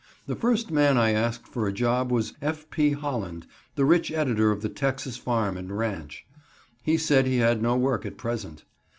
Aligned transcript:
The 0.25 0.35
first 0.35 0.71
man 0.71 0.97
I 0.97 1.11
asked 1.11 1.47
for 1.47 1.67
a 1.67 1.71
job 1.71 2.11
was 2.11 2.33
F. 2.41 2.67
P. 2.71 2.93
Holland, 2.93 3.45
the 3.75 3.85
rich 3.85 4.11
editor 4.11 4.49
of 4.49 4.63
the 4.63 4.67
Texas 4.67 5.15
Farm 5.15 5.57
and 5.57 5.77
Ranch. 5.77 6.25
He 6.81 6.97
said 6.97 7.27
he 7.27 7.37
had 7.37 7.61
no 7.61 7.77
work 7.77 8.03
at 8.03 8.17
present. 8.17 8.63